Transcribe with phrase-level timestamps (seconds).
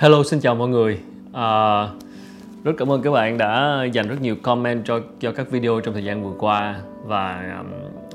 [0.00, 0.98] Hello, xin chào mọi người.
[1.32, 1.82] À,
[2.64, 5.94] rất cảm ơn các bạn đã dành rất nhiều comment cho cho các video trong
[5.94, 7.66] thời gian vừa qua và um,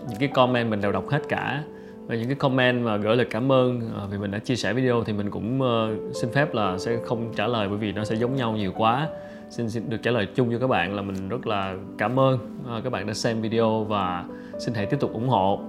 [0.09, 1.63] những cái comment mình đều đọc hết cả
[2.07, 4.73] và những cái comment mà gửi lời cảm ơn uh, vì mình đã chia sẻ
[4.73, 8.03] video thì mình cũng uh, xin phép là sẽ không trả lời bởi vì nó
[8.03, 9.07] sẽ giống nhau nhiều quá.
[9.49, 12.39] Xin, xin được trả lời chung cho các bạn là mình rất là cảm ơn
[12.77, 14.25] uh, các bạn đã xem video và
[14.59, 15.59] xin hãy tiếp tục ủng hộ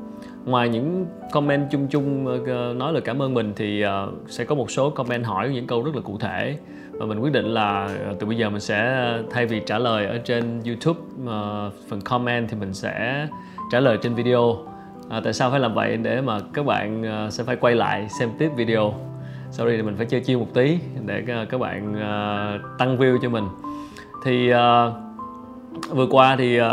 [0.45, 4.45] ngoài những comment chung chung ờ, ờ, nói lời cảm ơn mình thì ờ, sẽ
[4.45, 6.57] có một số comment hỏi những câu rất là cụ thể.
[6.93, 7.88] Và mình quyết định là
[8.18, 11.00] từ bây giờ mình sẽ thay vì trả lời ở trên YouTube
[11.89, 13.26] phần comment thì mình sẽ
[13.71, 14.57] trả lời trên video.
[15.08, 15.96] À, tại sao phải làm vậy?
[15.96, 18.94] Để mà các bạn sẽ phải quay lại xem tiếp video.
[19.50, 21.94] Sau đây thì mình phải chơi chiêu một tí để các bạn
[22.79, 23.44] tăng view cho mình.
[24.24, 24.93] Thì uh,
[25.90, 26.66] vừa qua thì uh,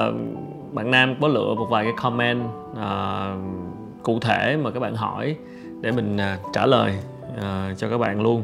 [0.74, 3.69] bạn nam có lựa một vài cái comment uh,
[4.04, 5.36] cụ thể mà các bạn hỏi
[5.82, 6.94] để mình à, trả lời
[7.38, 8.44] uh, cho các bạn luôn.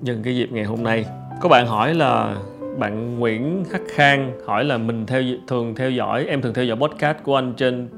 [0.00, 1.04] Nhân cái dịp ngày hôm nay
[1.40, 2.36] có bạn hỏi là
[2.78, 6.76] bạn Nguyễn Khắc Khang hỏi là mình theo thường theo dõi em thường theo dõi
[6.76, 7.88] podcast của anh trên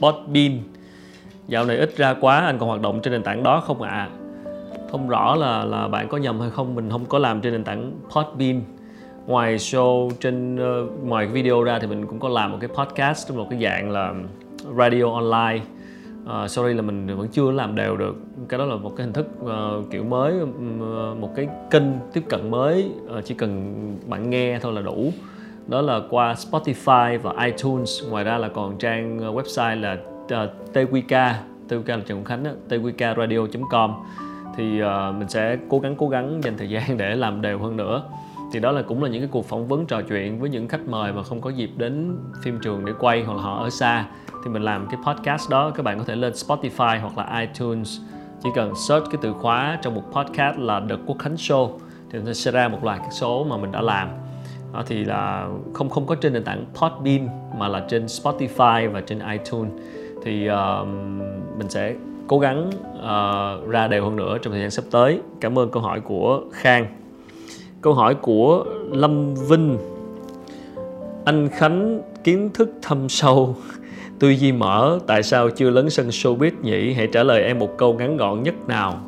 [0.00, 0.58] Podbean.
[1.48, 3.90] Dạo này ít ra quá anh còn hoạt động trên nền tảng đó không ạ?
[3.90, 4.08] À?
[4.92, 7.64] không rõ là là bạn có nhầm hay không mình không có làm trên nền
[7.64, 8.60] tảng Podbean.
[9.26, 13.28] Ngoài show trên uh, ngoài video ra thì mình cũng có làm một cái podcast
[13.28, 14.14] trong một cái dạng là
[14.78, 15.64] radio online
[16.24, 18.16] uh, sorry là mình vẫn chưa làm đều được.
[18.48, 22.22] Cái đó là một cái hình thức uh, kiểu mới uh, một cái kênh tiếp
[22.28, 22.92] cận mới.
[23.18, 23.74] Uh, chỉ cần
[24.06, 25.12] bạn nghe thôi là đủ.
[25.66, 28.04] Đó là qua Spotify và iTunes.
[28.10, 31.34] Ngoài ra là còn trang website là uh, TQK
[31.68, 33.94] TQK là Trần Quốc Khánh tqkradio.com
[34.56, 37.76] thì uh, mình sẽ cố gắng cố gắng dành thời gian để làm đều hơn
[37.76, 38.02] nữa
[38.52, 40.88] thì đó là cũng là những cái cuộc phỏng vấn trò chuyện với những khách
[40.88, 44.06] mời mà không có dịp đến phim trường để quay hoặc là họ ở xa.
[44.44, 48.00] Thì mình làm cái podcast đó các bạn có thể lên Spotify hoặc là iTunes.
[48.42, 51.70] Chỉ cần search cái từ khóa trong một podcast là The Quốc Khánh Show
[52.10, 54.08] thì nó sẽ ra một loạt các số mà mình đã làm.
[54.72, 59.00] Đó thì là không không có trên nền tảng Podbean mà là trên Spotify và
[59.00, 59.72] trên iTunes.
[60.24, 60.88] Thì uh,
[61.58, 61.94] mình sẽ
[62.26, 65.20] cố gắng uh, ra đều hơn nữa trong thời gian sắp tới.
[65.40, 67.01] Cảm ơn câu hỏi của Khang.
[67.82, 69.78] Câu hỏi của Lâm Vinh.
[71.24, 73.56] Anh Khánh kiến thức thâm sâu.
[74.18, 76.92] Tư duy mở Tại sao chưa lấn sân showbiz nhỉ?
[76.92, 79.00] Hãy trả lời em một câu ngắn gọn nhất nào.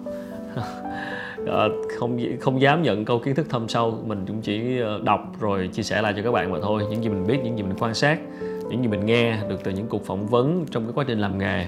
[1.47, 1.69] À,
[1.99, 3.99] không không dám nhận câu kiến thức thâm sâu.
[4.07, 6.83] Mình cũng chỉ ờ, đọc rồi chia sẻ lại cho các bạn mà thôi.
[6.91, 8.19] Những gì mình biết những gì mình quan sát
[8.71, 11.39] những gì mình nghe được từ những cuộc phỏng vấn trong cái quá trình làm
[11.39, 11.67] nghề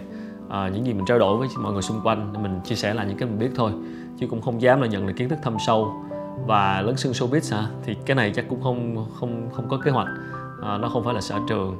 [0.48, 2.32] à, những gì mình trao đổi với mọi người xung quanh.
[2.42, 3.72] Mình chia sẻ lại những cái mình biết thôi.
[4.20, 6.05] Chứ cũng không dám là nhận được kiến thức thâm sâu
[6.44, 7.68] và lớn sân showbiz hả?
[7.84, 10.08] Thì cái này chắc cũng không không không có kế hoạch.
[10.62, 11.78] À, nó không phải là sở trường.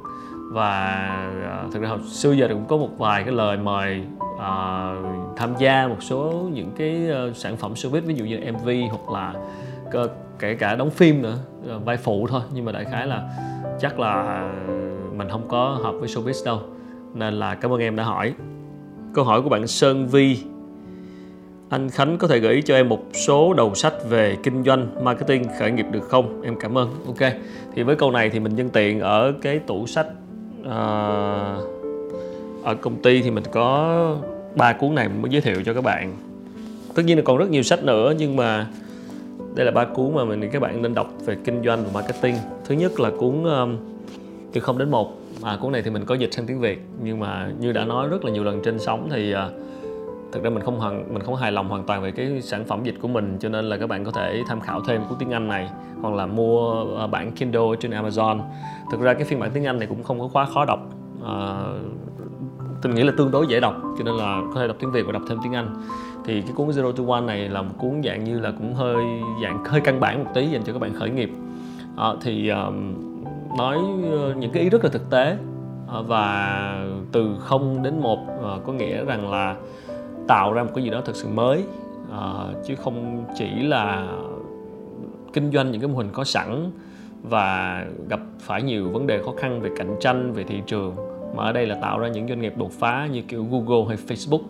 [0.51, 0.79] Và
[1.43, 4.03] à, thực ra hồi xưa giờ cũng có một vài cái lời mời
[4.39, 4.93] à,
[5.35, 9.11] tham gia một số những cái uh, sản phẩm showbiz ví dụ như mv hoặc
[9.13, 9.33] là
[9.91, 10.07] cơ,
[10.39, 12.41] kể cả đóng phim nữa ờ, vai phụ thôi.
[12.53, 13.29] Nhưng mà đại khái là
[13.79, 14.43] chắc là
[15.15, 16.61] mình không có hợp với showbiz đâu.
[17.13, 18.33] Nên là cảm ơn em đã hỏi.
[19.13, 20.43] Câu hỏi của bạn sơn vi
[21.69, 25.43] anh Khánh có thể gửi cho em một số đầu sách về kinh doanh, marketing,
[25.59, 26.41] khởi nghiệp được không?
[26.41, 26.89] Em cảm ơn.
[27.05, 27.31] Ok.
[27.75, 30.07] Thì với câu này thì mình nhân tiện ở cái tủ sách
[30.61, 30.67] uh,
[32.63, 34.15] ở công ty thì mình có
[34.55, 36.13] ba cuốn này mới giới thiệu cho các bạn.
[36.95, 38.67] Tất nhiên là còn rất nhiều sách nữa nhưng mà
[39.55, 42.35] đây là ba cuốn mà mình các bạn nên đọc về kinh doanh và marketing.
[42.65, 43.77] Thứ nhất là cuốn um,
[44.53, 45.21] từ không đến một.
[45.43, 48.07] À, cuốn này thì mình có dịch sang tiếng Việt nhưng mà như đã nói
[48.07, 49.37] rất là nhiều lần trên sóng thì uh,
[50.31, 52.83] thực ra mình không hoàn mình không hài lòng hoàn toàn về cái sản phẩm
[52.83, 55.31] dịch của mình cho nên là các bạn có thể tham khảo thêm cuốn tiếng
[55.31, 55.69] Anh này
[56.01, 58.39] hoặc là mua ờ, bản Kindle trên Amazon.
[58.91, 60.79] Thực ra cái phiên bản tiếng Anh này cũng không có quá khó đọc
[61.23, 61.75] ờ,
[62.83, 64.91] à, mình nghĩ là tương đối dễ đọc cho nên là có thể đọc tiếng
[64.91, 65.75] Việt và đọc thêm tiếng Anh.
[66.25, 69.05] Thì cái cuốn Zero to One này là một cuốn dạng như là cũng hơi
[69.43, 71.29] dạng hơi căn bản một tí dành cho các bạn khởi nghiệp.
[71.97, 72.93] À, thì um,
[73.57, 73.79] nói
[74.37, 75.37] những cái ý rất là thực tế
[76.07, 78.19] và từ 0 đến 1
[78.65, 79.55] có nghĩa rằng là
[80.27, 81.63] tạo ra một cái gì đó thật sự mới
[82.07, 84.07] uh, chứ không chỉ là
[85.33, 86.71] kinh doanh những cái mô hình có sẵn
[87.23, 90.95] và gặp phải nhiều vấn đề khó khăn về cạnh tranh về thị trường
[91.35, 93.97] mà ở đây là tạo ra những doanh nghiệp đột phá như kiểu Google hay
[94.07, 94.41] Facebook.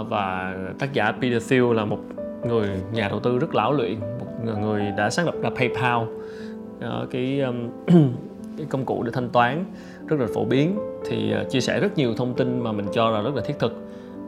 [0.00, 1.98] Uh, và tác giả Peter Thiel là một
[2.46, 7.10] người nhà đầu tư rất lão luyện một người đã sáng lập ra PayPal uh,
[7.10, 7.68] cái um,
[8.56, 9.64] cái công cụ để thanh toán
[10.06, 10.78] rất là phổ biến.
[11.06, 13.72] Thì chia sẻ rất nhiều thông tin mà mình cho là rất là thiết thực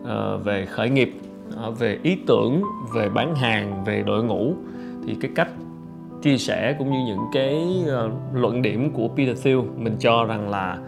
[0.06, 1.12] uh, về khởi nghiệp
[1.68, 2.62] uh, về ý tưởng
[2.94, 4.54] về bán hàng về đội ngũ
[5.06, 5.48] thì cái cách
[6.22, 10.48] chia sẻ cũng như những cái uh, luận điểm của Peter Thiel mình cho rằng
[10.48, 10.78] là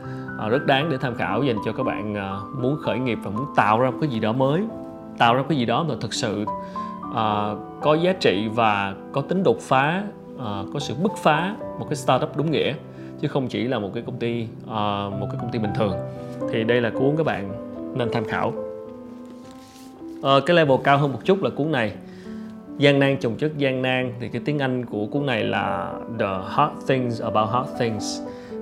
[0.44, 3.30] uh, rất đáng để tham khảo dành cho các bạn uh, muốn khởi nghiệp và
[3.30, 4.62] muốn tạo ra một cái gì đó mới
[5.18, 6.44] tạo ra cái gì đó mà thực sự
[7.10, 10.02] uh, có giá trị và có tính đột phá
[10.34, 10.42] uh,
[10.72, 12.74] có sự bứt phá một cái startup đúng nghĩa
[13.20, 14.70] chứ không chỉ là một cái công ty uh,
[15.20, 15.94] một cái công ty bình thường.
[16.52, 17.50] Thì đây là cuốn các bạn
[17.94, 18.67] nên tham khảo
[20.18, 21.92] uh, cái level cao hơn một chút là cuốn này.
[22.78, 26.38] Gian nan chồng chất gian nan thì cái tiếng Anh của cuốn này là The
[26.48, 28.20] Hard Things About Hard Things.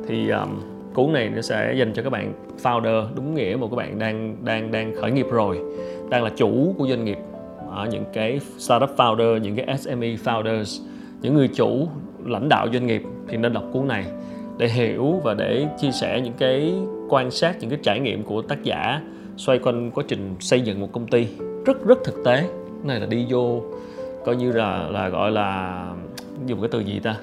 [0.09, 0.61] Thì um,
[0.95, 2.33] cuốn này nó sẽ dành cho các bạn
[2.63, 5.61] founder đúng nghĩa một các bạn đang đang đang khởi nghiệp rồi
[6.11, 7.19] đang là chủ của doanh nghiệp.
[7.71, 10.85] Ở những cái startup founder những cái SME founders
[11.23, 11.89] những người chủ
[12.25, 14.05] lãnh đạo doanh nghiệp thì nên đọc cuốn này
[14.59, 16.75] để hiểu và để chia sẻ những cái
[17.09, 19.01] quan sát những cái trải nghiệm của tác giả
[19.37, 21.29] xoay quanh quá trình xây dựng một công ty.
[21.67, 22.41] Rất rất thực tế.
[22.41, 23.63] Cái này là đi vô,
[24.25, 25.81] coi như là là gọi là,
[26.47, 27.17] dùng cái từ gì ta?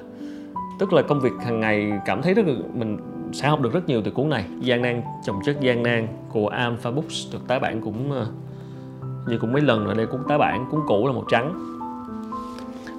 [0.78, 2.98] Tức là công việc hàng ngày cảm thấy rất là, mình
[3.32, 4.44] sẽ học được rất nhiều từ cuốn này.
[4.60, 8.26] Gian nan, chồng chất gian nan của Alpha Books được tái bản cũng ờ,
[9.28, 11.54] như cũng mấy lần rồi đây cũng tái bản, cuốn cũ là màu trắng.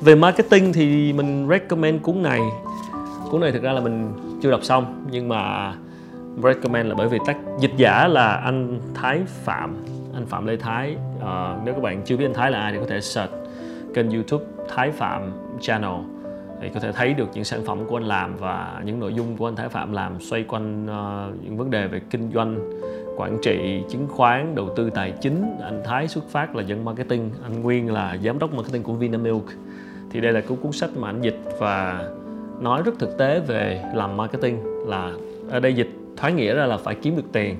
[0.02, 2.42] Về marketing thì mình recommend cuốn này.
[3.32, 5.74] Cuốn này thực ra là mình chưa đọc xong, nhưng mà
[6.44, 9.76] recommend là bởi vì tác dịch giả là anh Thái Phạm.
[10.14, 10.96] Anh Phạm Lê Thái.
[11.18, 13.32] Uh, nếu các bạn chưa biết anh Thái là ai thì có thể search
[13.94, 14.46] kênh YouTube
[14.76, 15.92] Thái Phạm Channel.
[16.62, 19.38] Thì có thể thấy được những sản phẩm của anh làm và những nội dung
[19.38, 22.72] của anh Thái Phạm làm xoay quanh uh, những vấn đề về kinh doanh
[23.18, 25.58] quản trị chứng khoán đầu tư tài chính.
[25.64, 27.32] Anh Thái xuất phát là dân marketing.
[27.44, 29.46] Anh Nguyên là giám đốc marketing của Vinamilk.
[30.12, 32.04] Thì đây là cái cuốn sách mà anh dịch và
[32.62, 35.12] nói rất thực tế về làm marketing là
[35.50, 37.56] ở đây dịch thoái nghĩa ra là phải kiếm được tiền.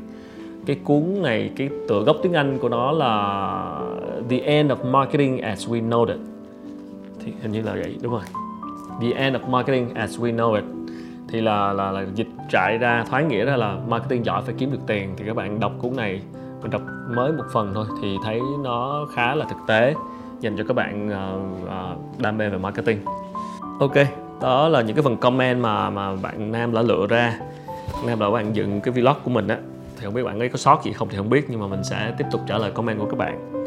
[0.66, 3.82] Cái cuốn này cái tựa gốc tiếng Anh của nó là
[4.30, 6.18] The End of Marketing as We Know It.
[7.26, 8.22] Thì hình như là vậy đúng rồi.
[9.02, 10.64] The End of Marketing as We Know It.
[11.28, 14.72] Thì là là, là dịch trại ra thoái nghĩa ra là marketing giỏi phải kiếm
[14.72, 15.10] được tiền.
[15.18, 16.22] Thì các bạn đọc cuốn này
[16.62, 16.82] mình đọc
[17.16, 19.96] mới một phần thôi thì thấy nó khá là thực tế
[20.40, 23.00] dành cho các bạn uh, uh, đam mê về marketing.
[23.80, 23.96] Ok
[24.42, 27.40] đó là những cái phần comment mà mà bạn nam đã lựa ra
[28.06, 29.58] nam đã bạn dựng cái vlog của mình á
[29.98, 31.84] thì không biết bạn ấy có sót gì không thì không biết nhưng mà mình
[31.84, 33.66] sẽ tiếp tục trả lời comment của các bạn.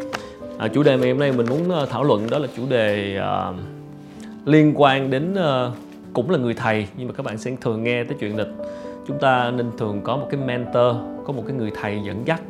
[0.59, 3.19] À, chủ đề mà hôm nay mình muốn ờ, thảo luận đó là chủ đề
[3.21, 3.57] uh,
[4.45, 5.73] liên quan đến uh,
[6.13, 8.45] cũng là người thầy nhưng mà các bạn sẽ thường nghe tới chuyện là
[9.07, 10.97] chúng ta nên thường có một cái mentor
[11.27, 12.41] có một cái người thầy dẫn dắt.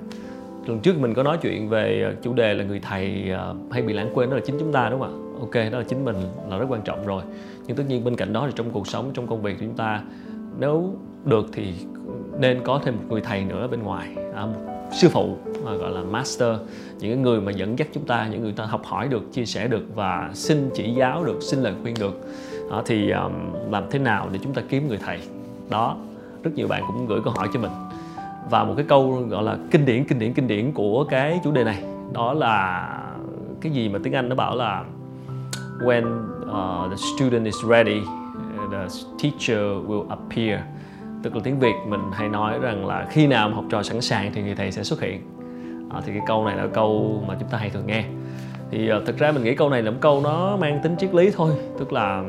[0.66, 3.32] Lần trước mình có nói chuyện về chủ đề là người thầy
[3.70, 5.40] hay bị lãng quên đó là chính chúng ta đúng không ạ?
[5.40, 6.16] Ok đó là chính mình
[6.50, 7.22] là rất quan trọng rồi.
[7.66, 9.76] Nhưng tất nhiên bên cạnh đó thì trong cuộc sống trong công việc của chúng
[9.76, 10.02] ta
[10.58, 10.94] nếu
[11.24, 11.74] được thì
[12.38, 15.90] nên có thêm một người thầy nữa bên ngoài à, một sư phụ à, gọi
[15.90, 16.56] là master
[17.00, 19.68] những người mà dẫn dắt chúng ta những người ta học hỏi được chia sẻ
[19.68, 22.20] được và xin chỉ giáo được xin lời khuyên được.
[22.70, 23.32] À, thì um,
[23.70, 25.20] làm thế nào để chúng ta kiếm người thầy?
[25.70, 25.96] Đó
[26.42, 27.70] rất nhiều bạn cũng gửi câu hỏi cho mình.
[28.50, 31.52] Và một cái câu gọi là kinh điển kinh điển kinh điển của cái chủ
[31.52, 31.82] đề này
[32.12, 32.88] đó là
[33.60, 34.84] cái gì mà tiếng Anh nó bảo là
[35.80, 36.04] when
[36.42, 38.00] uh, the student is ready
[38.70, 38.86] the
[39.22, 40.60] teacher will appear.
[41.22, 44.30] Tức là tiếng việt mình hay nói rằng là khi nào học trò sẵn sàng
[44.34, 45.22] thì người thầy sẽ xuất hiện.
[45.90, 48.04] À, thì cái câu này là câu mà chúng ta hay thường nghe.
[48.70, 51.14] Thì uh, thực ra mình nghĩ câu này là một câu nó mang tính triết
[51.14, 51.52] lý thôi.
[51.78, 52.24] Tức là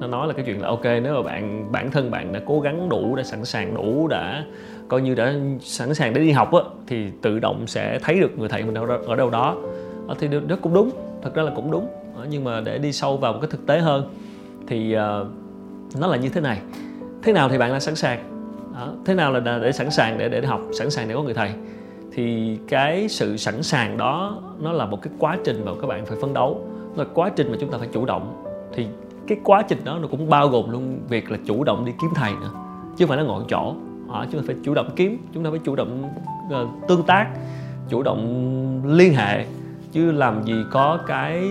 [0.00, 2.60] nó nói là cái chuyện là ok nếu mà bạn bản thân bạn đã cố
[2.60, 4.44] gắng đủ đã sẵn sàng đủ đã
[4.88, 8.38] coi như đã sẵn sàng để đi học á thì tự động sẽ thấy được
[8.38, 9.56] người thầy mình ở đâu, ở đâu đó.
[10.08, 10.90] À, thì rất cũng đúng
[11.22, 11.88] thật ra là cũng đúng.
[12.18, 14.10] À, nhưng mà để đi sâu vào một cái thực tế hơn
[14.66, 15.26] thì uh,
[15.98, 16.60] nó là như thế này.
[17.22, 18.30] Thế nào thì bạn đã sẵn sàng?
[18.74, 18.88] Đó.
[19.04, 21.50] thế nào là để sẵn sàng để để học sẵn sàng để có người thầy?
[22.12, 26.06] Thì cái sự sẵn sàng đó nó là một cái quá trình mà các bạn
[26.06, 26.66] phải phấn đấu.
[26.96, 28.44] Là quá trình mà chúng ta phải chủ động.
[28.72, 28.86] Thì
[29.26, 32.10] cái quá trình đó nó cũng bao gồm luôn việc là chủ động đi kiếm
[32.14, 32.50] thầy nữa
[32.96, 33.74] chứ không phải nó ngồi chỗ.
[34.12, 36.10] À, chúng ta phải chủ động kiếm chúng ta phải chủ động
[36.46, 37.28] uh, tương tác
[37.88, 39.44] chủ động liên hệ.
[39.92, 41.48] Chứ làm gì có cái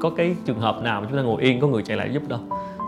[0.00, 2.22] có cái trường hợp nào mà chúng ta ngồi yên có người chạy lại giúp
[2.28, 2.38] đâu?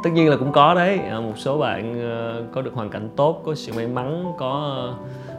[0.05, 0.99] Tất nhiên là cũng có đấy.
[0.99, 4.83] À, một số bạn ờ, có được hoàn cảnh tốt có sự may mắn có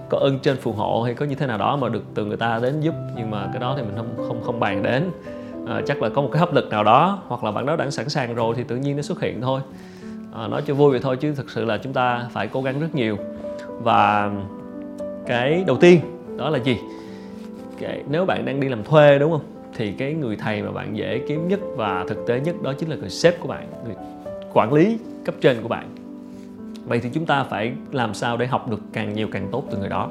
[0.09, 2.37] có ơn trên phù hộ hay có như thế nào đó mà được từ người
[2.37, 5.11] ta đến giúp nhưng mà cái đó thì mình không không không bàn đến.
[5.67, 7.89] À, chắc là có một cái hấp lực nào đó hoặc là bạn đó đã
[7.89, 9.61] sẵn sàng rồi thì tự nhiên nó xuất hiện thôi.
[10.35, 12.79] À, nói cho vui vậy thôi chứ thực sự là chúng ta phải cố gắng
[12.79, 13.17] rất nhiều.
[13.67, 14.31] Và
[15.27, 15.99] cái đầu tiên
[16.37, 16.77] đó là gì?
[17.79, 19.41] Cái, nếu bạn đang đi làm thuê đúng không?
[19.77, 22.89] Thì cái người thầy mà bạn dễ kiếm nhất và thực tế nhất đó chính
[22.89, 23.95] là người sếp của bạn, người
[24.53, 25.89] quản lý cấp trên của bạn.
[26.85, 29.77] Vậy thì chúng ta phải làm sao để học được càng nhiều càng tốt từ
[29.77, 30.09] người đó?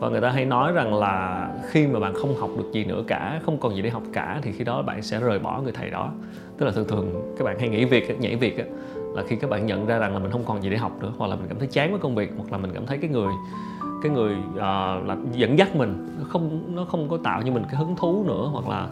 [0.00, 3.02] Và người ta hay nói rằng là khi mà bạn không học được gì nữa
[3.06, 5.72] cả, không còn gì để học cả, thì khi đó bạn sẽ rời bỏ người
[5.72, 6.12] thầy đó.
[6.58, 8.58] Tức là thường thường các bạn hay nghỉ việc, nhảy việc
[9.14, 11.12] là khi các bạn nhận ra rằng là mình không còn gì để học nữa,
[11.18, 13.10] hoặc là mình cảm thấy chán với công việc, hoặc là mình cảm thấy cái
[13.10, 13.32] người
[14.02, 14.58] cái người uh,
[15.06, 18.24] là dẫn dắt mình nó không nó không có tạo cho mình cái hứng thú
[18.26, 18.88] nữa hoặc là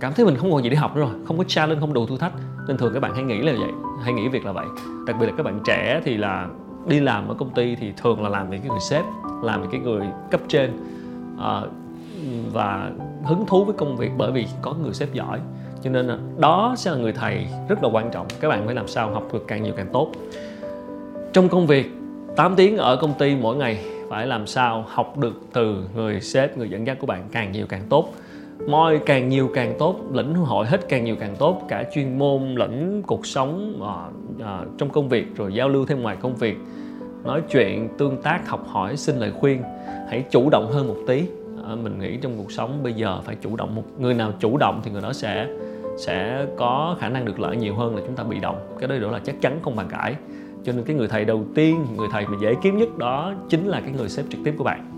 [0.00, 2.06] cảm thấy mình không còn gì để học nữa rồi không có challenge không đủ
[2.06, 2.32] thử thách.
[2.68, 3.70] Nên thường các bạn hay nghĩ là vậy
[4.02, 4.66] hay nghĩ việc là vậy.
[5.06, 6.48] Đặc biệt là các bạn trẻ thì là
[6.86, 9.04] đi làm ở công ty thì thường là làm với cái người sếp
[9.42, 10.70] làm với cái người cấp trên
[11.34, 11.68] uh,
[12.52, 12.90] và
[13.24, 15.40] hứng thú với công việc bởi vì có người sếp giỏi.
[15.82, 18.74] Cho nên là đó sẽ là người thầy rất là quan trọng các bạn phải
[18.74, 20.12] làm sao học được càng nhiều càng tốt.
[21.32, 21.92] Trong công việc
[22.36, 26.58] 8 tiếng ở công ty mỗi ngày phải làm sao học được từ người sếp
[26.58, 28.14] người dẫn dắt của bạn càng nhiều càng tốt.
[28.66, 32.54] Moi càng nhiều càng tốt lĩnh hội hết càng nhiều càng tốt cả chuyên môn
[32.54, 36.56] lẫn cuộc sống uh, uh, trong công việc rồi giao lưu thêm ngoài công việc.
[37.24, 39.62] Nói chuyện tương tác học hỏi xin lời khuyên
[40.08, 41.24] hãy chủ động hơn một tí.
[41.72, 44.56] Uh, mình nghĩ trong cuộc sống bây giờ phải chủ động một người nào chủ
[44.56, 45.48] động thì người đó sẽ
[45.98, 48.76] sẽ có khả năng được lợi nhiều hơn là chúng ta bị động.
[48.78, 50.14] Cái đó là chắc chắn không bàn cãi
[50.64, 53.66] cho nên cái người thầy đầu tiên người thầy mà dễ kiếm nhất đó chính
[53.66, 54.90] là cái người sếp trực tiếp của bạn.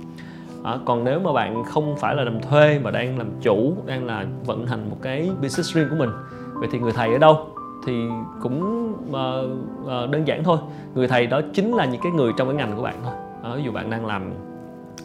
[0.64, 4.06] À, còn nếu mà bạn không phải là làm thuê mà đang làm chủ đang
[4.06, 6.10] là vận hành một cái business riêng của mình
[6.54, 7.46] vậy thì người thầy ở đâu?
[7.86, 8.04] Thì
[8.42, 9.50] cũng uh,
[9.82, 10.58] uh, đơn giản thôi.
[10.94, 13.12] Người thầy đó chính là những cái người trong cái ngành của bạn thôi.
[13.42, 14.32] À, ví dụ bạn đang làm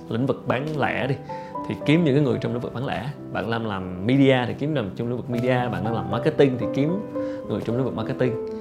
[0.10, 1.16] lĩnh vực bán lẻ đi
[1.68, 3.10] thì kiếm những cái người trong lĩnh vực bán lẻ.
[3.34, 5.70] Bạn làm làm media thì kiếm làm trong lĩnh vực media.
[5.72, 6.90] Bạn đang làm marketing thì kiếm
[7.48, 8.55] người trong lĩnh vực marketing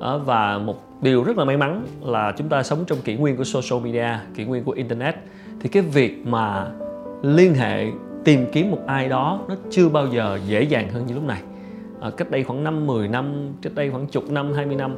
[0.00, 3.44] và một điều rất là may mắn là chúng ta sống trong kỷ nguyên của
[3.44, 5.14] social media kỷ nguyên của internet.
[5.60, 6.66] Thì cái việc mà
[7.22, 7.86] liên hệ
[8.24, 11.42] tìm kiếm một ai đó nó chưa bao giờ dễ dàng hơn như lúc này.
[12.00, 14.96] À, cách đây khoảng năm 10 năm cách đây khoảng chục năm 20 năm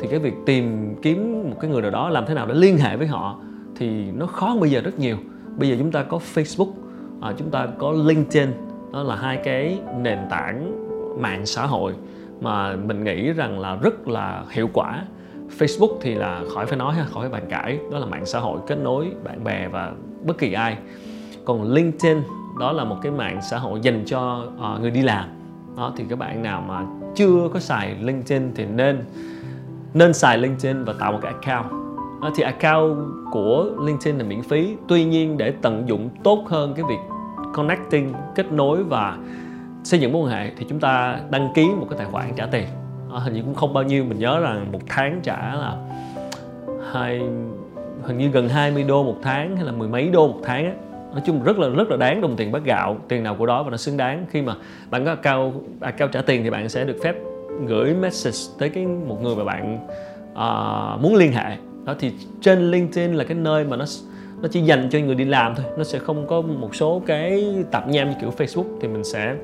[0.00, 2.78] thì cái việc tìm kiếm một cái người nào đó làm thế nào để liên
[2.78, 3.38] hệ với họ
[3.76, 5.16] thì nó khó hơn bây giờ rất nhiều.
[5.58, 6.70] Bây giờ chúng ta có Facebook
[7.20, 8.48] à, chúng ta có LinkedIn
[8.92, 10.72] đó là hai cái nền tảng
[11.22, 11.94] mạng xã hội
[12.40, 15.02] mà mình nghĩ rằng là rất là hiệu quả.
[15.58, 17.78] Facebook thì là khỏi phải nói ha, khỏi phải bàn cãi.
[17.92, 19.92] Đó là mạng xã hội kết nối bạn bè và
[20.24, 20.76] bất kỳ ai.
[21.44, 22.22] Còn LinkedIn
[22.60, 25.28] đó là một cái mạng xã hội dành cho uh, người đi làm.
[25.76, 29.04] Đó thì các bạn nào mà chưa có xài LinkedIn thì nên
[29.94, 31.70] nên xài LinkedIn và tạo một cái account.
[32.22, 32.98] Đó, thì account
[33.32, 34.76] của LinkedIn là miễn phí.
[34.88, 36.98] Tuy nhiên để tận dụng tốt hơn cái việc
[37.54, 39.18] connecting kết nối và
[39.86, 42.46] xây dựng mối quan hệ thì chúng ta đăng ký một cái tài khoản trả
[42.46, 42.66] tiền.
[43.12, 45.76] À, hình như cũng không bao nhiêu mình nhớ rằng một tháng trả là
[46.92, 47.20] hai
[48.02, 50.72] hình như gần 20 đô một tháng hay là mười mấy đô một tháng á.
[51.12, 53.62] Nói chung rất là rất là đáng đồng tiền bát gạo tiền nào của đó
[53.62, 54.26] và nó xứng đáng.
[54.30, 54.54] Khi mà
[54.90, 57.14] bạn có cao à, cao trả tiền thì bạn sẽ được phép
[57.66, 59.78] gửi message tới cái một người mà bạn
[60.32, 61.56] uh, muốn liên hệ.
[61.84, 63.84] Đó thì trên LinkedIn là cái nơi mà nó
[64.42, 65.66] nó chỉ dành cho người đi làm thôi.
[65.78, 69.34] Nó sẽ không có một số cái tạp nham như kiểu Facebook thì mình sẽ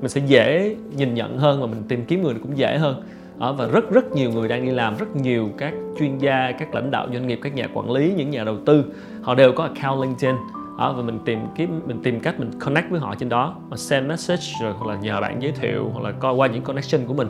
[0.00, 3.02] mình sẽ dễ nhìn nhận hơn và mình tìm kiếm người cũng dễ hơn.
[3.38, 6.74] Ở và rất rất nhiều người đang đi làm rất nhiều các chuyên gia các
[6.74, 8.84] lãnh đạo doanh nghiệp các nhà quản lý những nhà đầu tư
[9.22, 10.34] họ đều có account LinkedIn.
[10.78, 13.76] Ở và mình tìm kiếm mình tìm cách mình connect với họ trên đó mà
[13.76, 17.06] send message rồi hoặc là nhờ bạn giới thiệu hoặc là coi qua những connection
[17.06, 17.28] của mình.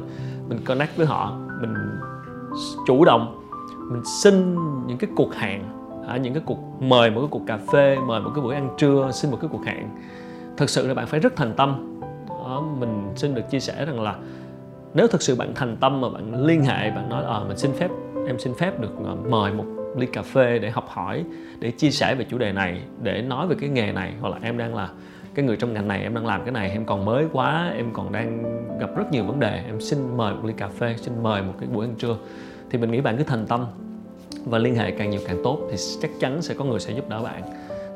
[0.48, 1.74] Mình connect với họ mình
[2.86, 3.40] chủ động
[3.90, 4.54] mình xin
[4.86, 5.62] những cái cuộc hẹn
[6.08, 8.68] à, những cái cuộc mời một cái cuộc cà phê mời một cái buổi ăn
[8.78, 9.88] trưa xin một cái cuộc hẹn.
[10.56, 11.99] Thực sự là bạn phải rất thành tâm
[12.44, 14.14] đó, mình xin được chia sẻ rằng là
[14.94, 17.56] nếu thực sự bạn thành tâm mà bạn liên hệ bạn nói ờ à, mình
[17.56, 17.90] xin phép
[18.26, 19.64] em xin phép được ờ, mời một
[19.96, 21.24] ly cà phê để học hỏi
[21.58, 24.12] để chia sẻ về chủ đề này để nói về cái nghề này.
[24.20, 24.88] Hoặc là em đang là
[25.34, 27.92] cái người trong ngành này em đang làm cái này em còn mới quá em
[27.92, 28.42] còn đang
[28.80, 31.54] gặp rất nhiều vấn đề em xin mời một ly cà phê xin mời một
[31.60, 32.16] cái buổi ăn trưa
[32.70, 33.66] thì mình nghĩ bạn cứ thành tâm
[34.44, 37.08] và liên hệ càng nhiều càng tốt thì chắc chắn sẽ có người sẽ giúp
[37.08, 37.42] đỡ bạn.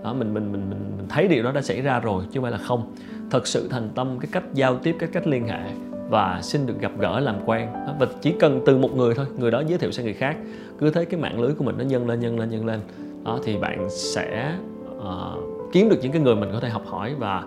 [0.04, 2.42] Đó mình mình mình mình, mình thấy điều đó đã xảy ra rồi chứ không
[2.42, 2.94] phải là không
[3.34, 5.60] thật sự thành tâm cái cách giao tiếp cái cách liên hệ
[6.08, 7.68] và xin được gặp gỡ làm quen.
[7.98, 10.36] Và chỉ cần từ một người thôi người đó giới thiệu sang người khác.
[10.78, 12.80] Cứ thấy cái mạng lưới của mình nó nhân lên nhân lên nhân lên.
[13.24, 14.54] Đó thì bạn sẽ
[14.96, 17.44] uh, kiếm được những cái người mình có thể học hỏi và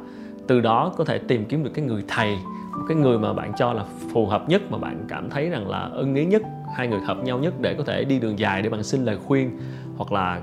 [0.47, 2.35] từ đó có thể tìm kiếm được cái người thầy
[2.77, 5.69] một cái người mà bạn cho là phù hợp nhất mà bạn cảm thấy rằng
[5.69, 6.41] là ưng ý nhất
[6.75, 9.17] hai người hợp nhau nhất để có thể đi đường dài để bạn xin lời
[9.25, 9.59] khuyên
[9.97, 10.41] hoặc là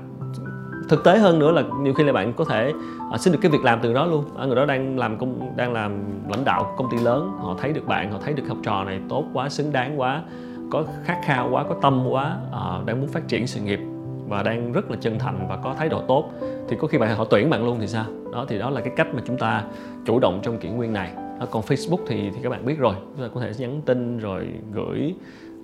[0.89, 2.73] thực tế hơn nữa là nhiều khi là bạn có thể
[3.15, 4.25] uh, xin được cái việc làm từ đó luôn.
[4.39, 7.73] À, người đó đang làm công đang làm lãnh đạo công ty lớn họ thấy
[7.73, 10.23] được bạn họ thấy được học trò này tốt quá xứng đáng quá
[10.71, 13.81] có khát khao quá có tâm quá uh, đang muốn phát triển sự nghiệp
[14.29, 16.31] và đang rất là chân thành và có thái độ tốt
[16.69, 18.05] thì có khi bạn họ tuyển bạn luôn thì sao?
[18.33, 19.65] Đó thì đó là cái cách mà chúng ta
[20.07, 21.11] chủ động trong kỷ nguyên này.
[21.51, 24.49] Còn Facebook thì thì các bạn biết rồi chúng ta có thể nhắn tin rồi
[24.73, 25.15] gửi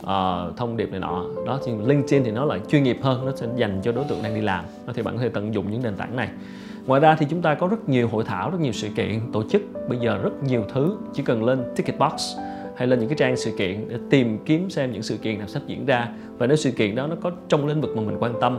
[0.01, 1.25] uh, thông điệp này nọ.
[1.47, 4.23] Đó thì LinkedIn thì nó lại chuyên nghiệp hơn nó sẽ dành cho đối tượng
[4.23, 4.65] đang đi làm.
[4.87, 6.29] Đó thì bạn có thể tận dụng những nền tảng này.
[6.87, 9.43] Ngoài ra thì chúng ta có rất nhiều hội thảo rất nhiều sự kiện tổ
[9.51, 9.63] chức.
[9.89, 12.37] Bây giờ rất nhiều thứ chỉ cần lên Ticketbox
[12.77, 15.49] hay lên những cái trang sự kiện để tìm kiếm xem những sự kiện nào
[15.49, 16.09] sắp diễn ra.
[16.39, 18.59] Và nếu sự kiện đó nó có trong lĩnh vực mà mình quan tâm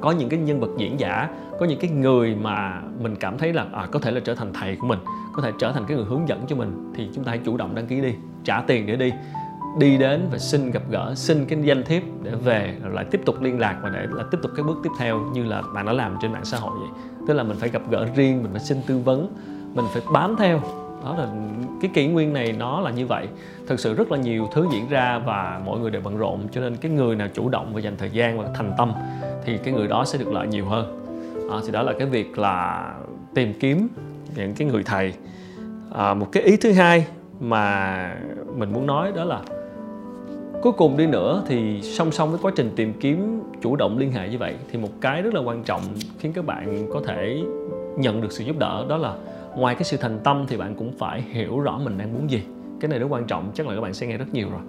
[0.00, 3.52] có những cái nhân vật diễn giả có những cái người mà mình cảm thấy
[3.52, 4.98] là à, có thể là trở thành thầy của mình
[5.32, 7.56] có thể trở thành cái người hướng dẫn cho mình thì chúng ta hãy chủ
[7.56, 9.12] động đăng ký đi trả tiền để đi
[9.78, 13.20] đi đến và xin gặp gỡ xin cái danh thiếp để về rồi lại tiếp
[13.26, 15.86] tục liên lạc và để là tiếp tục cái bước tiếp theo như là bạn
[15.86, 16.88] đã làm trên mạng xã hội vậy.
[17.28, 19.36] Tức là mình phải gặp gỡ riêng mình phải xin tư vấn
[19.74, 20.60] mình phải bám theo.
[21.04, 21.28] Đó là
[21.80, 23.28] cái kỷ nguyên này nó là như vậy.
[23.66, 26.60] Thực sự rất là nhiều thứ diễn ra và mọi người đều bận rộn cho
[26.60, 28.92] nên cái người nào chủ động và dành thời gian và thành tâm
[29.44, 31.04] thì cái người đó sẽ được lợi nhiều hơn.
[31.50, 32.86] À, thì đó là cái việc là
[33.34, 33.88] tìm kiếm
[34.36, 35.14] những cái người thầy.
[35.94, 37.06] À, một cái ý thứ hai
[37.40, 38.16] mà
[38.56, 39.40] mình muốn nói đó là
[40.62, 44.12] cuối cùng đi nữa thì song song với quá trình tìm kiếm chủ động liên
[44.12, 45.82] hệ như vậy thì một cái rất là quan trọng
[46.18, 47.42] khiến các bạn có thể
[47.98, 49.14] nhận được sự giúp đỡ đó là
[49.56, 52.42] ngoài cái sự thành tâm thì bạn cũng phải hiểu rõ mình đang muốn gì.
[52.80, 54.60] Cái này rất quan trọng chắc là các bạn sẽ nghe rất nhiều rồi.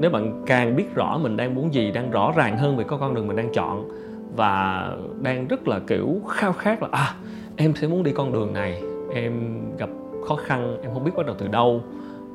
[0.00, 3.14] Nếu bạn càng biết rõ mình đang muốn gì đang rõ ràng hơn về con
[3.14, 3.88] đường mình đang chọn
[4.36, 4.86] và
[5.20, 7.14] đang rất là kiểu khao khát là à
[7.56, 8.82] em sẽ muốn đi con đường này
[9.14, 9.88] em gặp
[10.28, 11.82] khó khăn em không biết bắt đầu từ đâu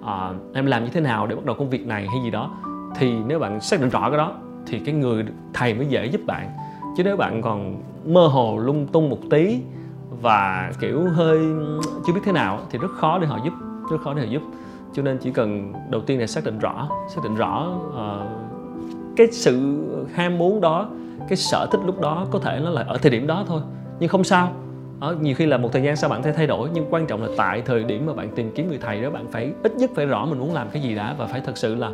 [0.05, 2.51] à, em làm như thế nào để bắt đầu công việc này hay gì đó
[2.97, 4.31] thì nếu bạn xác định rõ cái đó
[4.67, 6.49] thì cái người thầy mới dễ giúp bạn.
[6.97, 9.59] Chứ nếu bạn còn mơ hồ lung tung một tí
[10.21, 11.39] và kiểu hơi
[12.07, 13.53] chưa biết thế nào thì rất khó để họ giúp
[13.91, 14.41] rất khó để họ giúp.
[14.93, 19.27] Cho nên chỉ cần đầu tiên là xác định rõ xác định rõ uh, cái
[19.31, 19.83] sự
[20.13, 20.89] ham muốn đó
[21.29, 23.61] cái sở thích lúc đó có thể nó là ở thời điểm đó thôi
[23.99, 24.51] nhưng không sao.
[24.99, 27.21] Ở nhiều khi là một thời gian sau bạn thấy thay đổi nhưng quan trọng
[27.21, 29.91] là tại thời điểm mà bạn tìm kiếm người thầy đó bạn phải ít nhất
[29.95, 31.91] phải rõ mình muốn làm cái gì đã và phải thật sự là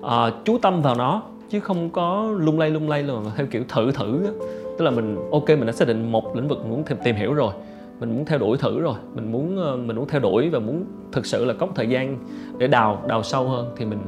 [0.00, 3.46] uh, chú tâm vào nó chứ không có lung lay lung lay luôn mà theo
[3.46, 4.30] kiểu thử thử đó.
[4.78, 7.34] tức là mình ok mình đã xác định một lĩnh vực muốn tìm, tìm hiểu
[7.34, 7.52] rồi.
[8.00, 8.94] Mình muốn theo đuổi thử rồi.
[9.14, 12.18] Mình muốn uh, mình muốn theo đuổi và muốn thực sự là có thời gian
[12.58, 13.98] để đào đào sâu hơn thì mình,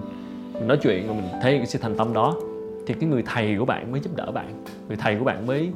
[0.54, 2.36] mình nói chuyện và mình thấy cái sự thành tâm đó.
[2.86, 4.64] Thì cái người thầy của bạn mới giúp đỡ bạn.
[4.88, 5.70] Người thầy của bạn mới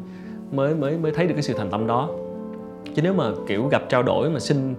[0.53, 2.09] mới mới mới thấy được cái sự thành tâm đó.
[2.95, 4.75] Chứ nếu mà kiểu gặp trao đổi mà xin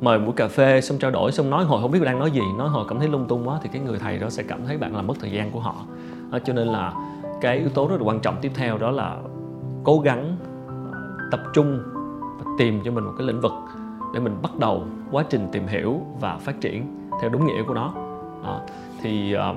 [0.00, 1.64] mời buổi cà phê xong trao đổi xong nói.
[1.64, 3.82] Hồi không biết đang nói gì nói hồi cảm thấy lung tung quá thì cái
[3.82, 5.74] người thầy đó sẽ cảm thấy bạn làm mất thời gian của họ.
[6.32, 6.92] À, cho nên là
[7.40, 9.16] cái yếu tố rất là quan trọng tiếp theo đó là
[9.84, 10.36] cố gắng
[10.68, 10.74] ờ,
[11.30, 11.82] tập trung
[12.38, 13.52] và tìm cho mình một cái lĩnh vực
[14.14, 17.74] để mình bắt đầu quá trình tìm hiểu và phát triển theo đúng nghĩa của
[17.74, 17.94] nó.
[18.44, 18.60] À,
[19.02, 19.56] thì um,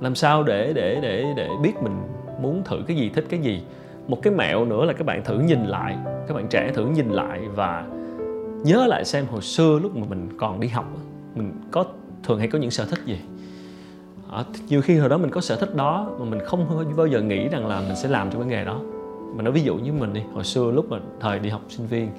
[0.00, 2.02] làm sao để để để để biết mình
[2.40, 3.62] muốn thử cái gì thích cái gì.
[4.08, 5.96] Một cái mẹo nữa là các bạn thử nhìn lại
[6.28, 7.84] các bạn trẻ thử nhìn lại và
[8.64, 10.84] nhớ lại xem hồi xưa lúc mà mình còn đi học
[11.34, 11.84] mình có
[12.22, 13.18] thường hay có những sở thích gì?
[14.30, 17.20] À, nhiều khi hồi đó mình có sở thích đó mà mình không bao giờ
[17.20, 18.80] nghĩ rằng là mình sẽ làm cho cái nghề đó.
[19.36, 21.86] Mà nói ví dụ như mình đi hồi xưa lúc mà thời đi học sinh
[21.86, 22.10] viên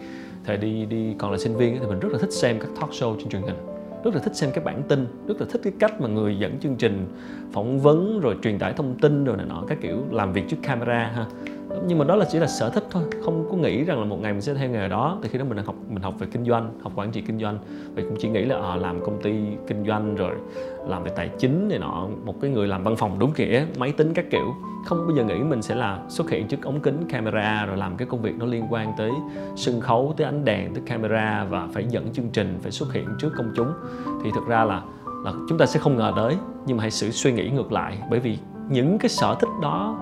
[0.46, 2.90] thời đi đi còn là sinh viên thì mình rất là thích xem các talk
[2.90, 3.56] show trên truyền hình
[4.04, 6.60] rất là thích xem cái bản tin rất là thích cái cách mà người dẫn
[6.60, 7.06] chương trình
[7.52, 10.58] phỏng vấn rồi truyền tải thông tin rồi này nọ các kiểu làm việc trước
[10.64, 11.26] camera ha
[11.88, 13.04] nhưng mà đó là chỉ là sở thích thôi.
[13.26, 15.18] Không có nghĩ rằng là một ngày mình sẽ theo nghề đó.
[15.24, 17.60] Thì khi đó mình học mình học về kinh doanh học quản trị kinh doanh.
[17.96, 19.34] Vậy cũng chỉ nghĩ là à, làm công ty
[19.68, 20.32] kinh doanh rồi
[20.88, 23.92] làm về tài chính này nọ một cái người làm văn phòng đúng nghĩa máy
[23.92, 24.54] tính các kiểu.
[24.86, 27.98] Không bao giờ nghĩ mình sẽ là xuất hiện trước ống kính camera rồi làm
[27.98, 29.12] cái công việc nó liên quan tới
[29.56, 33.08] sân khấu tới ánh đèn tới camera và phải dẫn chương trình phải xuất hiện
[33.20, 33.72] trước công chúng.
[34.24, 34.82] Thì thực ra là
[35.26, 36.36] là chúng ta sẽ không ngờ tới
[36.66, 37.98] nhưng mà hãy sự suy nghĩ ngược lại.
[38.10, 38.38] Bởi vì
[38.70, 39.98] những cái sở thích đó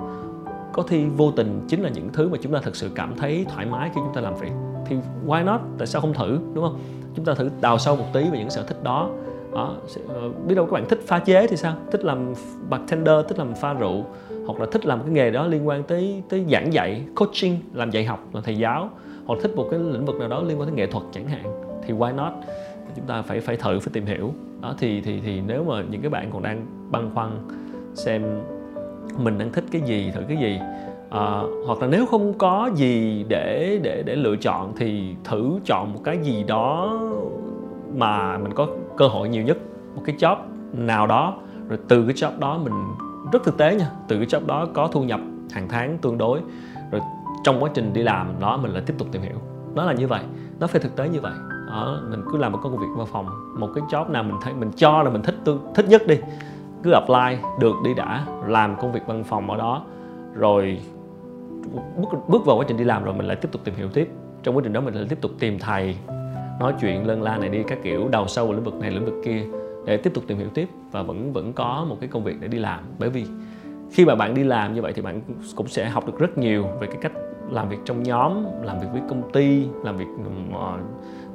[0.76, 3.46] có thi vô tình chính là những thứ mà chúng ta thực sự cảm thấy
[3.54, 4.52] thoải mái khi chúng ta làm việc.
[4.86, 4.96] Thì
[5.28, 5.62] why not?
[5.78, 6.80] Tại sao không thử, đúng không?
[7.16, 9.10] Chúng ta thử đào sâu một tí về những sở thích đó.
[9.54, 9.76] Đó
[10.08, 11.76] ờ, biết đâu các bạn thích pha chế thì sao?
[11.92, 12.34] Thích làm
[12.70, 14.06] bartender, thích làm pha rượu,
[14.46, 17.92] hoặc là thích làm cái nghề đó liên quan tới tới giảng dạy, coaching, làm
[17.92, 18.90] dạy học, làm thầy giáo,
[19.26, 21.44] hoặc thích một cái lĩnh vực nào đó liên quan tới nghệ thuật chẳng hạn,
[21.86, 22.34] thì why not?
[22.96, 24.34] Chúng ta phải phải thử, phải tìm hiểu.
[24.62, 27.32] Đó, thì thì thì nếu mà những cái bạn còn đang băn khoăn
[27.94, 28.24] xem
[29.18, 30.60] mình đang thích cái gì thử cái gì.
[31.10, 35.94] À, hoặc là nếu không có gì để để để lựa chọn thì thử chọn
[35.94, 37.00] một cái gì đó
[37.96, 39.58] mà mình có cơ hội nhiều nhất
[39.96, 40.38] một cái job
[40.74, 41.34] nào đó.
[41.70, 42.74] Rồi từ cái job đó mình
[43.32, 45.20] rất thực tế nha từ cái job đó có thu nhập
[45.52, 46.40] hàng tháng tương đối.
[46.92, 47.02] Rồi
[47.44, 49.38] trong quá trình đi làm đó mình lại tiếp tục tìm hiểu.
[49.76, 50.22] Nó là như vậy
[50.60, 51.34] nó phải thực tế như vậy.
[51.68, 54.54] Đó, mình cứ làm một công việc văn phòng một cái job nào mình thấy
[54.54, 55.36] mình cho là mình thích
[55.76, 56.16] thích nhất đi
[56.86, 59.86] cứ apply, được đi đã, làm công việc văn phòng ở đó.
[60.34, 60.80] Rồi
[61.98, 64.10] bước bước vào quá trình đi làm rồi mình lại tiếp tục tìm hiểu tiếp.
[64.44, 65.96] Trong quá trình đó mình lại tiếp tục tìm thầy,
[66.60, 69.06] nói chuyện, lân la này đi các kiểu đầu sâu vào lĩnh vực này, lĩnh
[69.06, 69.44] vực kia
[69.86, 70.70] để tiếp tục tìm hiểu tiếp.
[70.92, 72.80] Và vẫn vẫn có một cái công việc để đi làm.
[73.00, 73.26] Bởi vì
[73.92, 75.22] khi mà bạn đi làm như vậy thì bạn
[75.56, 77.12] cũng sẽ học được rất nhiều về cái cách
[77.50, 80.08] làm việc trong nhóm, làm việc với công ty, làm việc
[80.54, 80.78] ờ,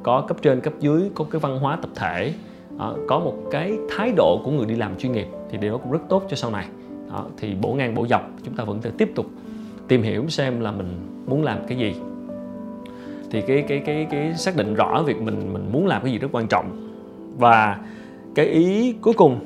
[0.03, 2.33] có cấp trên, cấp dưới, có cái văn hóa tập thể
[2.81, 5.79] đó, có một cái thái độ của người đi làm chuyên nghiệp thì điều đó
[5.79, 6.67] cũng rất tốt cho sau này.
[7.09, 9.27] Đó, thì bổ ngang bổ dọc chúng ta vẫn thể tiếp tục
[9.89, 10.87] tìm hiểu xem là mình
[11.27, 11.95] muốn làm cái gì.
[13.31, 16.19] Thì cái cái cái cái xác định rõ việc mình mình muốn làm cái gì
[16.19, 16.93] rất quan trọng.
[17.39, 17.79] Và
[18.35, 19.41] cái ý cuối cùng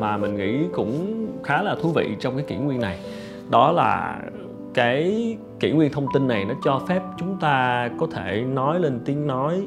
[0.00, 2.98] mà mình nghĩ cũng khá là thú vị trong cái kỷ nguyên này
[3.50, 4.20] đó là
[4.74, 9.00] cái kỷ nguyên thông tin này nó cho phép chúng ta có thể nói lên
[9.04, 9.66] tiếng nói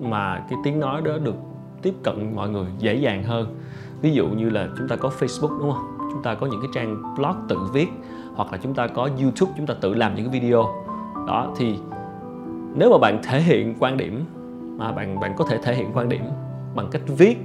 [0.00, 1.34] mà cái tiếng nói đó được
[1.82, 3.56] tiếp cận mọi người dễ dàng hơn.
[4.02, 5.98] Ví dụ như là chúng ta có Facebook, đúng không?
[6.12, 7.88] Chúng ta có những cái trang blog tự viết,
[8.34, 10.64] hoặc là chúng ta có YouTube, chúng ta tự làm những cái video.
[11.26, 11.78] Đó, thì
[12.74, 14.24] nếu mà bạn thể hiện quan điểm
[14.76, 16.22] mà bạn bạn có thể thể hiện quan điểm
[16.74, 17.38] bằng cách viết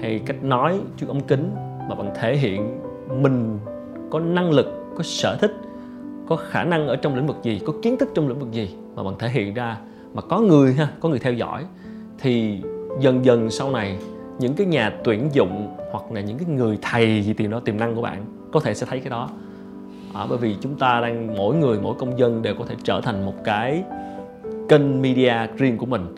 [0.00, 1.50] hay cách nói trước ống kính,
[1.88, 2.80] mà bạn thể hiện
[3.22, 3.58] mình
[4.10, 5.56] có năng lực, có sở thích,
[6.26, 8.74] có khả năng ở trong lĩnh vực gì, có kiến thức trong lĩnh vực gì
[8.94, 9.78] mà bạn thể hiện ra,
[10.14, 11.64] mà có người ha, có người theo dõi,
[12.18, 12.62] thì
[13.00, 13.98] dần dần sau này
[14.38, 17.78] những cái nhà tuyển dụng hoặc là những cái người thầy gì tìm đó tiềm
[17.78, 19.28] năng của bạn có thể sẽ thấy cái đó.
[20.14, 23.00] À, bởi vì chúng ta đang mỗi người mỗi công dân đều có thể trở
[23.00, 23.82] thành một cái
[24.68, 26.14] kênh media riêng của mình.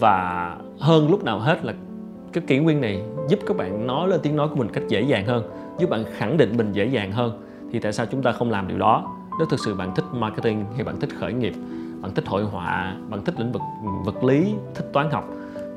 [0.00, 1.74] Và hơn lúc nào hết là
[2.32, 5.00] cái kỷ nguyên này giúp các bạn nói lên tiếng nói của mình cách dễ
[5.00, 5.42] dàng hơn
[5.78, 7.42] giúp bạn khẳng định mình dễ dàng hơn.
[7.72, 9.16] Thì tại sao chúng ta không làm điều đó?
[9.38, 11.54] Nếu thực sự bạn thích marketing hay bạn thích khởi nghiệp
[12.00, 13.62] bạn thích hội họa bạn thích lĩnh vực
[14.04, 15.24] vật lý thích toán học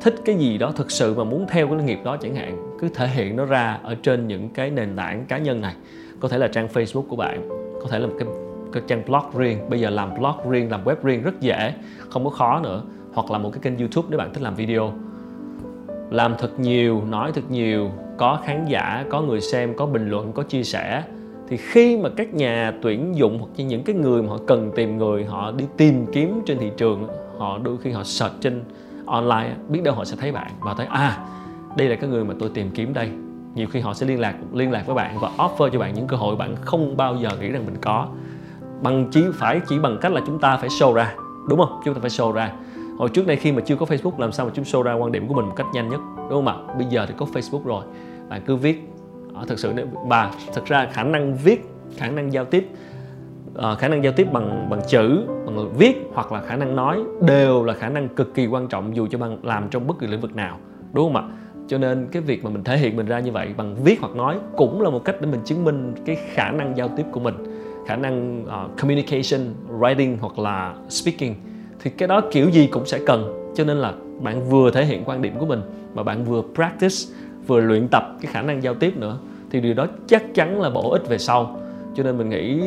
[0.04, 2.90] thích cái gì đó thực sự mà muốn theo cái nghiệp đó chẳng hạn cứ
[2.90, 5.76] thể hiện nó ra ở trên những cái nền tảng cá nhân này.
[6.20, 7.50] Có thể là trang Facebook của bạn
[7.82, 8.28] có thể là một cái,
[8.74, 9.70] cái trang blog riêng.
[9.70, 11.74] Bây giờ làm blog riêng làm web riêng rất dễ
[12.10, 12.84] không có khó nữa.
[13.14, 14.94] Hoặc là một cái kênh YouTube nếu bạn thích làm video.
[16.10, 20.32] Làm thật nhiều nói thật nhiều có khán giả có người xem có bình luận
[20.34, 21.04] có chia sẻ.
[21.48, 24.98] Thì khi mà các nhà tuyển dụng hoặc những cái người mà họ cần tìm
[24.98, 28.64] người họ đi tìm kiếm trên thị trường họ đôi khi họ search trên
[29.06, 31.18] online biết đâu họ sẽ thấy bạn và thấy à
[31.78, 33.10] đây là cái người mà tôi tìm kiếm đây.
[33.56, 36.08] Nhiều khi họ sẽ liên lạc liên lạc với bạn và offer cho bạn những
[36.08, 38.08] cơ hội bạn không bao giờ nghĩ rằng mình có.
[38.82, 41.16] Bằng chỉ, phải chỉ bằng cách là chúng ta phải show ra,
[41.50, 41.82] đúng không?
[41.86, 42.52] Chúng ta phải show ra.
[42.98, 45.12] Hồi trước đây khi mà chưa có Facebook, làm sao mà chúng show ra quan
[45.12, 46.56] điểm của mình một cách nhanh nhất, đúng không ạ?
[46.78, 47.86] Bây giờ thì có Facebook rồi,
[48.30, 48.90] bạn cứ viết.
[49.34, 49.74] Thật thực sự
[50.08, 52.70] và thật ra khả năng viết, khả năng giao tiếp
[53.58, 57.04] uh, khả năng giao tiếp bằng bằng chữ bằng viết hoặc là khả năng nói
[57.22, 60.08] đều là khả năng cực kỳ quan trọng dù cho bạn làm trong bất kỳ
[60.08, 60.58] lĩnh vực nào
[60.94, 61.24] đúng không ạ?
[61.68, 64.16] Cho nên cái việc mà mình thể hiện mình ra như vậy bằng viết hoặc
[64.16, 67.20] nói cũng là một cách để mình chứng minh cái khả năng giao tiếp của
[67.20, 67.36] mình
[67.88, 71.34] khả năng uh, communication writing hoặc là speaking.
[71.80, 75.04] Thì cái đó kiểu gì cũng sẽ cần cho nên là bạn vừa thể hiện
[75.06, 75.62] quan điểm của mình
[75.94, 76.96] mà bạn vừa practice
[77.48, 79.18] vừa luyện tập cái khả năng giao tiếp nữa
[79.50, 81.60] thì điều đó chắc chắn là bổ ích về sau.
[81.96, 82.62] Cho nên mình nghĩ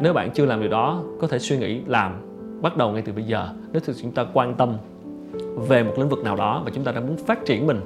[0.00, 2.12] nếu bạn chưa làm điều đó có thể suy nghĩ làm
[2.62, 4.72] bắt đầu ngay từ bây giờ nếu thực chúng ta quan tâm
[5.68, 7.80] về một lĩnh vực nào đó và chúng ta đang muốn phát triển mình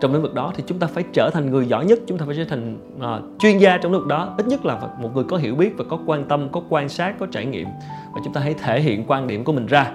[0.00, 2.26] trong lĩnh vực đó thì chúng ta phải trở thành người giỏi nhất chúng ta
[2.26, 4.34] phải trở thành uh, chuyên gia trong lĩnh vực đó.
[4.38, 7.14] Ít nhất là một người có hiểu biết và có quan tâm có quan sát
[7.18, 7.68] có trải nghiệm
[8.14, 9.92] và chúng ta hãy thể hiện quan điểm của mình ra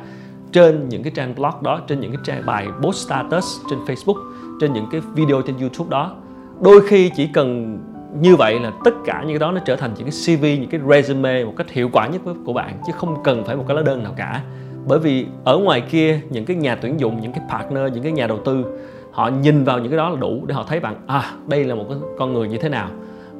[0.51, 4.17] trên những cái trang blog đó trên những cái trang bài post status trên Facebook
[4.61, 6.15] trên những cái video trên YouTube đó.
[6.61, 7.77] Đôi khi chỉ cần
[8.19, 10.69] như vậy là tất cả những cái đó nó trở thành những cái CV những
[10.69, 13.75] cái resume một cách hiệu quả nhất của bạn chứ không cần phải một cái
[13.77, 14.41] lá đơn nào cả.
[14.87, 18.11] Bởi vì ở ngoài kia những cái nhà tuyển dụng những cái partner những cái
[18.11, 18.65] nhà đầu tư
[19.11, 21.75] họ nhìn vào những cái đó là đủ để họ thấy bạn à đây là
[21.75, 22.89] một cái con người như thế nào.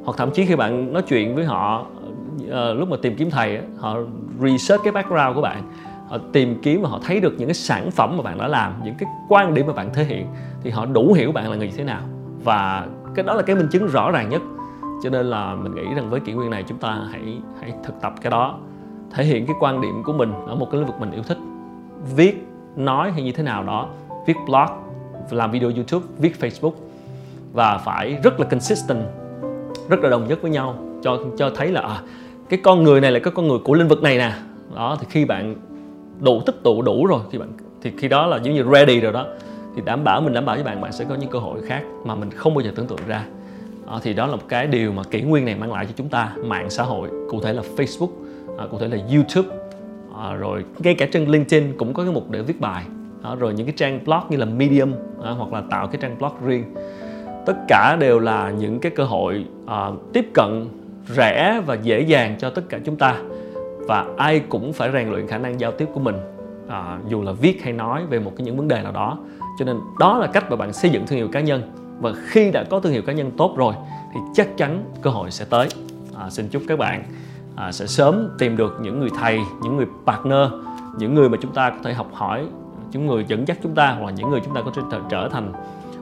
[0.04, 1.86] Hoặc thậm chí khi bạn nói chuyện với họ
[2.44, 3.98] uh, lúc mà tìm kiếm thầy họ
[4.42, 5.64] research cái background của bạn
[6.12, 8.74] họ tìm kiếm và họ thấy được những cái sản phẩm mà bạn đã làm
[8.84, 10.28] những cái quan điểm mà bạn thể hiện
[10.64, 12.02] thì họ đủ hiểu bạn là người như thế nào.
[12.44, 14.42] Và cái đó là cái minh chứng rõ ràng nhất
[15.04, 18.02] cho nên là mình nghĩ rằng với kỷ nguyên này chúng ta hãy hãy thực
[18.02, 18.58] tập cái đó
[19.12, 21.38] thể hiện cái quan điểm của mình ở một cái lĩnh vực mình yêu thích.
[22.16, 23.88] Viết nói hay như thế nào đó
[24.28, 24.68] viết blog
[25.30, 26.74] làm video youtube viết facebook.
[27.54, 29.04] Và phải rất là consistent
[29.90, 32.02] rất là đồng nhất với nhau cho cho thấy là à,
[32.50, 34.34] cái con người này là cái con người của lĩnh vực này nè.
[34.76, 35.56] Đó thì khi bạn
[36.20, 37.50] đủ tích tụ đủ rồi thì bạn
[37.82, 39.26] thì khi đó là giống như ready rồi đó
[39.76, 41.84] thì đảm bảo mình đảm bảo với bạn bạn sẽ có những cơ hội khác
[42.06, 43.26] mà mình không bao giờ tưởng tượng ra
[43.92, 46.10] à, thì đó là một cái điều mà kỷ nguyên này mang lại cho chúng
[46.10, 48.10] ta mạng xã hội cụ thể là Facebook
[48.58, 49.58] à, cụ thể là YouTube.
[50.18, 52.86] À, rồi ngay cả trên LinkedIn cũng có cái mục để viết bài.
[53.24, 56.18] À, rồi những cái trang blog như là Medium à, hoặc là tạo cái trang
[56.18, 56.64] blog riêng.
[57.46, 60.68] Tất cả đều là những cái cơ hội à, tiếp cận
[61.16, 63.16] rẻ và dễ dàng cho tất cả chúng ta.
[63.88, 66.16] Và ai cũng phải rèn luyện khả năng giao tiếp của mình
[66.68, 69.18] à, dù là viết hay nói về một cái những vấn đề nào đó.
[69.60, 72.52] Cho nên đó là cách mà bạn xây dựng thương hiệu cá nhân và khi
[72.52, 73.74] đã có thương hiệu cá nhân tốt rồi
[74.14, 75.68] thì chắc chắn cơ hội sẽ tới.
[76.16, 77.04] À, xin chúc các bạn
[77.56, 80.48] à, sẽ sớm tìm được những người thầy những người partner
[80.98, 82.46] những người mà chúng ta có thể học hỏi
[82.92, 85.30] những người dẫn dắt chúng ta hoặc là những người chúng ta có thể trở
[85.32, 85.54] thành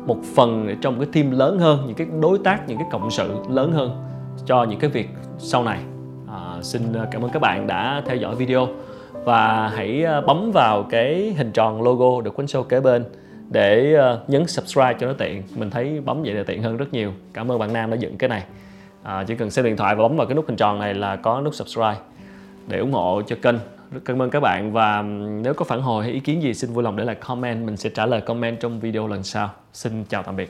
[0.05, 3.35] một phần trong cái team lớn hơn những cái đối tác những cái cộng sự
[3.49, 4.05] lớn hơn
[4.45, 5.79] cho những cái việc sau này.
[6.27, 8.67] À, xin à, cảm ơn các bạn đã theo dõi video.
[9.13, 13.03] Và hãy à, bấm vào cái hình tròn logo được quấn show kế bên
[13.49, 15.43] để ờ, nhấn subscribe cho nó tiện.
[15.55, 17.13] Mình thấy bấm vậy là tiện hơn rất nhiều.
[17.33, 18.43] Cảm ơn bạn Nam đã dựng cái này.
[19.03, 21.15] À, chỉ cần xem điện thoại và bấm vào cái nút hình tròn này là
[21.15, 21.97] có nút subscribe
[22.67, 23.55] để ủng hộ cho kênh.
[23.91, 25.01] Rất cảm ơn các bạn và
[25.41, 27.65] nếu có phản hồi hay ý kiến gì xin vui lòng để lại comment.
[27.65, 29.49] Mình sẽ trả lời comment trong video lần sau.
[29.73, 30.49] Xin chào tạm biệt.